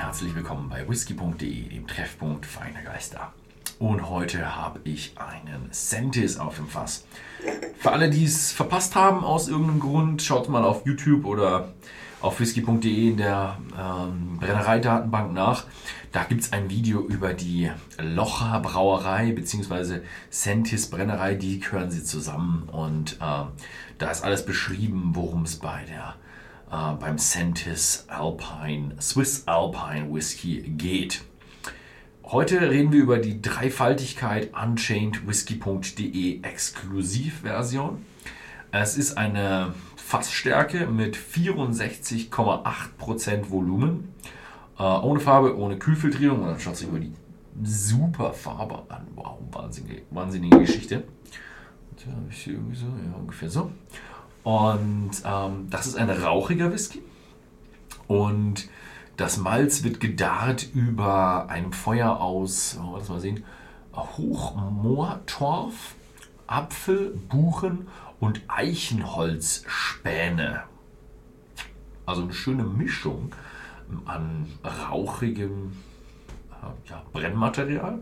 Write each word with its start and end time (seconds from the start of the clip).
herzlich 0.00 0.34
willkommen 0.34 0.70
bei 0.70 0.88
whisky.de, 0.88 1.68
dem 1.68 1.86
Treffpunkt 1.86 2.46
feiner 2.46 2.80
Geister. 2.80 3.34
Und 3.78 4.08
heute 4.08 4.56
habe 4.56 4.80
ich 4.84 5.12
einen 5.18 5.68
Sentis 5.72 6.38
auf 6.38 6.56
dem 6.56 6.68
Fass. 6.68 7.04
Für 7.78 7.92
alle, 7.92 8.08
die 8.08 8.24
es 8.24 8.50
verpasst 8.50 8.94
haben 8.94 9.22
aus 9.22 9.48
irgendeinem 9.48 9.80
Grund, 9.80 10.22
schaut 10.22 10.48
mal 10.48 10.64
auf 10.64 10.86
YouTube 10.86 11.26
oder 11.26 11.74
auf 12.22 12.40
whisky.de 12.40 13.10
in 13.10 13.18
der 13.18 13.58
ähm, 13.78 14.38
Brennereidatenbank 14.40 15.34
nach. 15.34 15.66
Da 16.12 16.24
gibt 16.24 16.40
es 16.40 16.52
ein 16.54 16.70
Video 16.70 17.02
über 17.02 17.34
die 17.34 17.70
Locher 17.98 18.58
Brauerei 18.60 19.32
bzw. 19.32 20.00
Sentis 20.30 20.88
Brennerei. 20.88 21.34
Die 21.34 21.60
gehören 21.60 21.90
sie 21.90 22.02
zusammen 22.02 22.70
und 22.72 23.18
äh, 23.20 23.44
da 23.98 24.10
ist 24.10 24.24
alles 24.24 24.46
beschrieben, 24.46 25.10
worum 25.12 25.42
es 25.42 25.56
bei 25.56 25.84
der 25.84 26.14
äh, 26.70 26.92
beim 26.94 27.18
Sentis 27.18 28.06
Alpine 28.08 28.94
Swiss 29.00 29.44
Alpine 29.46 30.12
Whisky 30.12 30.62
geht. 30.62 31.22
Heute 32.24 32.70
reden 32.70 32.92
wir 32.92 33.02
über 33.02 33.18
die 33.18 33.42
Dreifaltigkeit 33.42 34.52
Unchained 34.54 35.26
Whisky.de 35.26 36.42
Exklusivversion. 36.42 38.06
Es 38.72 38.96
ist 38.96 39.18
eine 39.18 39.74
Fassstärke 39.96 40.86
mit 40.86 41.16
64,8% 41.16 43.50
Volumen. 43.50 44.14
Äh, 44.78 44.82
ohne 44.82 45.18
Farbe, 45.20 45.58
ohne 45.58 45.78
Kühlfiltrierung. 45.78 46.42
Und 46.42 46.48
dann 46.48 46.60
schaut 46.60 46.76
sich 46.76 46.86
über 46.86 47.00
die 47.00 47.12
super 47.62 48.32
Farbe 48.32 48.84
an. 48.88 49.08
Wow, 49.16 49.38
wahnsinnige, 49.50 50.02
wahnsinnige 50.10 50.60
Geschichte. 50.60 51.02
Und 51.96 52.06
ich 52.30 52.46
irgendwie 52.46 52.76
so, 52.76 52.86
ja, 52.86 53.12
ungefähr 53.18 53.50
so. 53.50 53.72
Und 54.42 55.10
ähm, 55.24 55.68
das 55.70 55.86
ist 55.86 55.94
ein 55.96 56.10
rauchiger 56.10 56.72
Whisky. 56.72 57.00
Und 58.06 58.68
das 59.16 59.36
Malz 59.36 59.82
wird 59.84 60.00
gedarrt 60.00 60.66
über 60.74 61.48
einem 61.48 61.72
Feuer 61.72 62.20
aus, 62.20 62.76
oh, 62.82 62.96
lass 62.96 63.08
mal 63.08 63.20
sehen, 63.20 63.44
Hochmoortorf, 63.94 65.94
Apfel, 66.46 67.18
Buchen 67.28 67.88
und 68.18 68.40
Eichenholzspäne. 68.48 70.62
Also 72.06 72.22
eine 72.22 72.32
schöne 72.32 72.64
Mischung 72.64 73.34
an 74.06 74.46
rauchigem 74.64 75.72
ja, 76.88 77.02
Brennmaterial. 77.12 77.98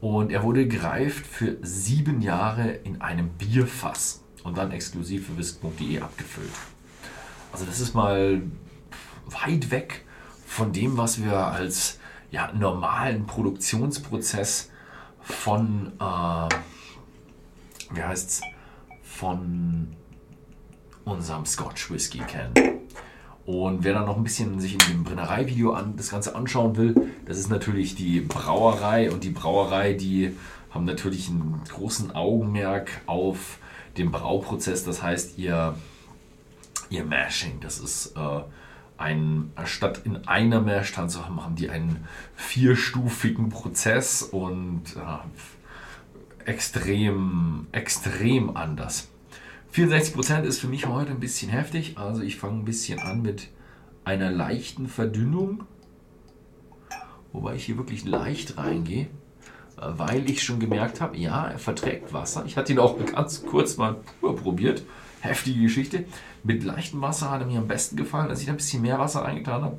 Und 0.00 0.32
er 0.32 0.42
wurde 0.42 0.66
gereift 0.66 1.24
für 1.26 1.58
sieben 1.62 2.20
Jahre 2.20 2.70
in 2.70 3.00
einem 3.00 3.28
Bierfass 3.28 4.24
und 4.44 4.56
dann 4.56 4.70
exklusiv 4.70 5.26
für 5.26 5.36
whisk.de 5.36 6.00
abgefüllt. 6.00 6.50
Also 7.52 7.64
das 7.64 7.80
ist 7.80 7.94
mal 7.94 8.42
weit 9.26 9.70
weg 9.70 10.04
von 10.46 10.72
dem, 10.72 10.96
was 10.96 11.22
wir 11.22 11.36
als 11.36 11.98
ja, 12.30 12.50
normalen 12.52 13.26
Produktionsprozess 13.26 14.70
von, 15.20 15.92
äh, 16.00 16.48
wie 17.94 18.02
heißt's, 18.02 18.40
von 19.02 19.94
unserem 21.04 21.46
Scotch 21.46 21.90
Whisky 21.90 22.18
kennen. 22.20 22.54
Und 23.44 23.82
wer 23.82 23.94
dann 23.94 24.06
noch 24.06 24.16
ein 24.16 24.22
bisschen 24.22 24.60
sich 24.60 24.74
in 24.74 24.78
dem 24.90 25.04
Brennerei-Video 25.04 25.72
an, 25.72 25.96
das 25.96 26.10
Ganze 26.10 26.34
anschauen 26.36 26.76
will, 26.76 27.12
das 27.26 27.38
ist 27.38 27.50
natürlich 27.50 27.94
die 27.94 28.20
Brauerei. 28.20 29.10
Und 29.10 29.24
die 29.24 29.30
Brauerei, 29.30 29.94
die 29.94 30.36
haben 30.70 30.84
natürlich 30.84 31.28
einen 31.28 31.60
großen 31.68 32.14
Augenmerk 32.14 33.02
auf 33.06 33.58
den 33.96 34.10
Brauprozess. 34.10 34.84
Das 34.84 35.02
heißt, 35.02 35.38
ihr, 35.38 35.74
ihr 36.90 37.04
Mashing, 37.04 37.60
das 37.60 37.78
ist 37.78 38.16
äh, 38.16 38.40
ein, 38.98 39.52
statt 39.64 40.02
in 40.04 40.28
einer 40.28 40.60
haben, 41.26 41.44
haben 41.44 41.56
die 41.56 41.70
einen 41.70 42.06
vierstufigen 42.36 43.48
Prozess 43.48 44.22
und 44.22 44.96
äh, 44.96 46.48
extrem, 46.48 47.66
extrem 47.72 48.56
anders. 48.56 49.08
64% 49.74 50.42
ist 50.42 50.60
für 50.60 50.68
mich 50.68 50.86
heute 50.86 51.12
ein 51.12 51.20
bisschen 51.20 51.50
heftig, 51.50 51.96
also 51.96 52.22
ich 52.22 52.36
fange 52.36 52.58
ein 52.60 52.64
bisschen 52.64 52.98
an 52.98 53.22
mit 53.22 53.48
einer 54.04 54.30
leichten 54.30 54.86
Verdünnung, 54.86 55.64
wobei 57.32 57.54
ich 57.54 57.64
hier 57.64 57.78
wirklich 57.78 58.04
leicht 58.04 58.58
reingehe, 58.58 59.08
weil 59.76 60.28
ich 60.28 60.42
schon 60.42 60.60
gemerkt 60.60 61.00
habe, 61.00 61.16
ja, 61.16 61.48
er 61.48 61.58
verträgt 61.58 62.12
Wasser. 62.12 62.44
Ich 62.46 62.56
hatte 62.56 62.72
ihn 62.72 62.78
auch 62.78 62.96
ganz 63.06 63.44
kurz 63.44 63.76
mal 63.76 63.96
pur 64.20 64.36
probiert, 64.36 64.82
heftige 65.20 65.60
Geschichte. 65.60 66.04
Mit 66.44 66.64
leichtem 66.64 67.00
Wasser 67.00 67.30
hat 67.30 67.40
er 67.40 67.46
mir 67.46 67.58
am 67.58 67.68
besten 67.68 67.96
gefallen. 67.96 68.28
Als 68.28 68.40
ich 68.40 68.46
da 68.46 68.52
ein 68.52 68.56
bisschen 68.56 68.82
mehr 68.82 68.98
Wasser 68.98 69.22
reingetan 69.22 69.62
habe, 69.62 69.78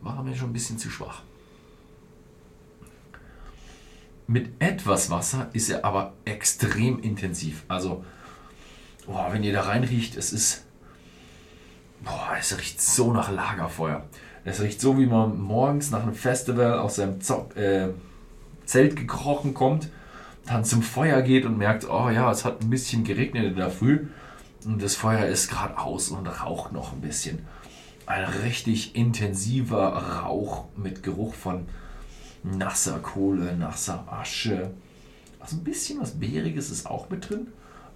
war 0.00 0.16
er 0.16 0.22
mir 0.22 0.34
schon 0.34 0.50
ein 0.50 0.54
bisschen 0.54 0.78
zu 0.78 0.90
schwach. 0.90 1.22
Mit 4.26 4.50
etwas 4.60 5.10
Wasser 5.10 5.50
ist 5.52 5.70
er 5.70 5.84
aber 5.84 6.12
extrem 6.24 7.00
intensiv. 7.00 7.64
Also, 7.68 8.04
boah, 9.06 9.28
wenn 9.32 9.42
ihr 9.42 9.52
da 9.52 9.62
reinriecht, 9.62 10.16
es 10.16 10.32
ist. 10.32 10.64
Boah, 12.02 12.36
es 12.38 12.56
riecht 12.56 12.80
so 12.80 13.12
nach 13.12 13.30
Lagerfeuer. 13.30 14.04
Es 14.44 14.60
riecht 14.60 14.80
so, 14.80 14.98
wie 14.98 15.06
man 15.06 15.38
morgens 15.38 15.90
nach 15.90 16.02
einem 16.02 16.14
Festival 16.14 16.78
aus 16.78 16.96
seinem 16.96 17.20
Zo 17.20 17.50
äh, 17.56 17.88
Zelt 18.70 18.94
gekrochen 18.94 19.52
kommt, 19.52 19.88
dann 20.46 20.64
zum 20.64 20.82
Feuer 20.82 21.22
geht 21.22 21.44
und 21.44 21.58
merkt, 21.58 21.90
oh 21.90 22.08
ja, 22.08 22.30
es 22.30 22.44
hat 22.44 22.60
ein 22.60 22.70
bisschen 22.70 23.02
geregnet 23.02 23.44
in 23.44 23.56
der 23.56 23.68
Früh 23.68 24.06
und 24.64 24.80
das 24.80 24.94
Feuer 24.94 25.26
ist 25.26 25.50
gerade 25.50 25.76
aus 25.76 26.10
und 26.10 26.28
raucht 26.28 26.70
noch 26.70 26.92
ein 26.92 27.00
bisschen. 27.00 27.40
Ein 28.06 28.22
richtig 28.44 28.94
intensiver 28.94 30.22
Rauch 30.22 30.66
mit 30.76 31.02
Geruch 31.02 31.34
von 31.34 31.66
nasser 32.44 33.00
Kohle, 33.00 33.56
nasser 33.56 34.06
Asche. 34.08 34.70
Also 35.40 35.56
ein 35.56 35.64
bisschen 35.64 36.00
was 36.00 36.20
Beeriges 36.20 36.70
ist 36.70 36.86
auch 36.86 37.10
mit 37.10 37.28
drin, 37.28 37.48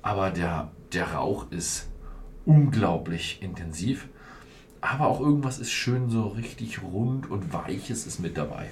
aber 0.03 0.31
der, 0.31 0.73
der 0.93 1.13
Rauch 1.13 1.53
ist 1.53 1.87
unglaublich 2.47 3.41
intensiv. 3.43 4.09
Aber 4.81 5.07
auch 5.07 5.21
irgendwas 5.21 5.61
ist 5.61 5.71
schön 5.71 6.11
so 6.11 6.27
richtig 6.27 6.83
rund 6.83 7.31
und 7.31 7.53
weiches 7.53 8.09
ist 8.09 8.19
mit 8.19 8.37
dabei. 8.37 8.71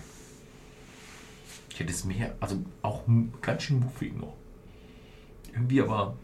Ich 1.72 1.80
hätte 1.80 1.90
es 1.90 2.04
mehr, 2.04 2.36
also 2.38 2.62
auch 2.82 3.02
ganz 3.40 3.62
schön 3.62 3.80
muffig 3.80 4.14
noch. 4.14 4.36
Irgendwie 5.54 5.80
aber 5.80 6.18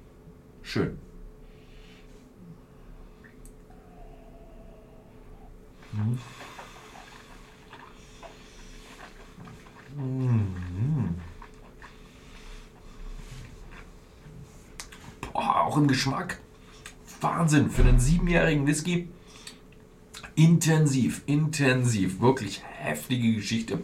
schön. 0.61 0.99
Mhm. 5.93 6.19
Boah, 15.33 15.63
auch 15.63 15.79
im 15.79 15.89
Geschmack. 15.89 16.41
Wahnsinn. 17.23 17.71
Für 17.71 17.85
einen 17.85 17.99
siebenjährigen 17.99 18.67
Whisky. 18.67 19.09
Intensiv, 20.35 21.23
intensiv. 21.25 22.21
Wirklich 22.21 22.63
heftige 22.65 23.33
Geschichte. 23.33 23.81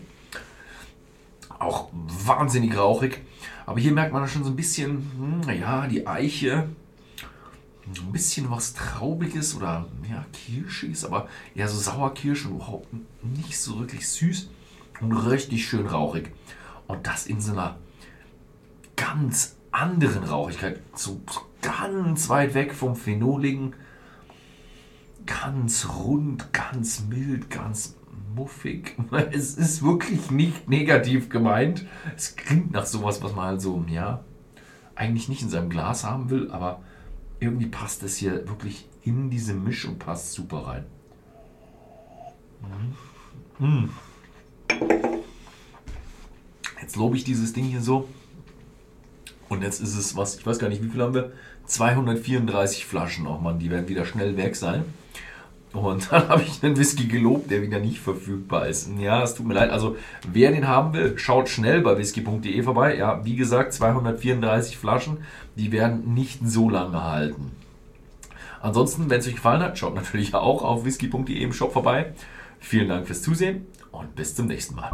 Auch 1.59 1.89
wahnsinnig 1.93 2.77
rauchig. 2.77 3.21
Aber 3.67 3.81
hier 3.81 3.93
merkt 3.93 4.13
man 4.13 4.27
schon 4.29 4.45
so 4.45 4.51
ein 4.51 4.57
bisschen, 4.57 5.43
hm, 5.47 5.59
ja, 5.59 5.87
die 5.87 6.07
Eiche 6.07 6.69
ein 7.87 8.13
bisschen 8.13 8.51
was 8.51 8.75
Traubiges 8.75 9.55
oder 9.57 9.87
ja, 10.09 10.25
Kirschiges, 10.33 11.05
aber 11.05 11.29
eher 11.55 11.69
so 11.69 11.79
Sauerkirsche 11.79 12.49
und 12.49 12.57
überhaupt 12.57 12.89
nicht 13.23 13.59
so 13.59 13.79
wirklich 13.79 14.09
süß 14.09 14.49
und 15.01 15.13
richtig 15.13 15.67
schön 15.67 15.87
rauchig. 15.87 16.31
Und 16.87 17.07
das 17.07 17.27
in 17.27 17.41
so 17.41 17.53
einer 17.53 17.77
ganz 18.97 19.57
anderen 19.71 20.25
Rauchigkeit, 20.25 20.81
so, 20.95 21.21
so 21.31 21.41
ganz 21.61 22.29
weit 22.29 22.55
weg 22.55 22.75
vom 22.75 22.97
Phenoligen, 22.97 23.75
ganz 25.27 25.89
rund, 25.89 26.53
ganz 26.53 27.05
mild, 27.09 27.51
ganz 27.51 27.97
muffig. 28.35 28.97
Es 29.33 29.55
ist 29.55 29.83
wirklich 29.83 30.31
nicht 30.31 30.69
negativ 30.69 31.29
gemeint. 31.29 31.87
Es 32.17 32.37
klingt 32.37 32.73
nach 32.73 32.87
sowas, 32.87 33.23
was 33.23 33.35
man 33.35 33.47
halt 33.47 33.61
so, 33.61 33.85
ja, 33.89 34.25
eigentlich 34.95 35.29
nicht 35.29 35.43
in 35.43 35.51
seinem 35.51 35.71
Glas 35.71 36.05
haben 36.05 36.31
will, 36.31 36.51
aber 36.51 36.83
irgendwie 37.41 37.67
passt 37.67 38.03
es 38.03 38.17
hier 38.17 38.49
wirklich 38.49 38.89
in 39.03 39.31
diese 39.31 39.55
Mischung, 39.55 39.99
passt 39.99 40.33
super 40.33 40.67
rein. 40.67 40.85
Mm. 43.59 43.85
Jetzt 46.81 46.97
lobe 46.97 47.17
ich 47.17 47.25
dieses 47.25 47.53
Ding 47.53 47.65
hier 47.65 47.81
so. 47.81 48.09
Und 49.49 49.63
jetzt 49.63 49.81
ist 49.81 49.97
es 49.97 50.17
was, 50.17 50.37
ich 50.37 50.47
weiß 50.47 50.59
gar 50.59 50.69
nicht, 50.69 50.83
wie 50.83 50.89
viel 50.89 51.03
haben 51.03 51.15
wir? 51.15 51.33
234 51.67 52.87
Flaschen. 52.87 53.27
Oh 53.27 53.39
man, 53.39 53.59
die 53.59 53.71
werden 53.71 53.89
wieder 53.89 54.05
schnell 54.05 54.37
weg 54.37 54.57
sein. 54.57 54.85
Und 55.75 56.09
dann 56.13 56.29
habe 56.29 56.43
ich 56.43 56.63
einen 56.63 56.77
Whisky 56.77 57.07
gelobt, 57.07 57.51
der 57.51 57.61
wieder 57.61 57.81
nicht 57.81 57.99
verfügbar 57.99 58.69
ist. 58.69 58.89
Ja, 58.99 59.23
es 59.23 59.35
tut 59.35 59.47
mir 59.47 59.55
leid. 59.55 59.71
Also, 59.71 59.97
wer 60.27 60.53
den 60.53 60.69
haben 60.69 60.95
will, 60.95 61.19
schaut 61.19 61.49
schnell 61.49 61.83
bei 61.83 61.99
whisky.de 61.99 62.63
vorbei. 62.63 62.97
Ja, 62.97 63.25
wie 63.25 63.37
gesagt, 63.37 63.75
234 63.75 64.79
Flaschen. 64.79 65.19
Die 65.57 65.73
werden 65.73 66.15
nicht 66.15 66.41
so 66.45 66.71
lange 66.71 67.03
halten. 67.03 67.53
Ansonsten, 68.63 69.11
wenn 69.11 69.21
es 69.21 69.27
euch 69.27 69.35
gefallen 69.35 69.63
hat, 69.63 69.79
schaut 69.79 69.95
natürlich 69.95 70.35
auch 70.35 70.63
auf 70.63 70.85
whisky.de 70.85 71.37
im 71.37 71.53
Shop 71.53 71.73
vorbei. 71.73 72.15
Vielen 72.61 72.89
Dank 72.89 73.07
fürs 73.07 73.21
Zusehen 73.21 73.67
und 73.93 74.15
bis 74.15 74.35
zum 74.35 74.47
nächsten 74.47 74.77
Mal. 74.77 74.91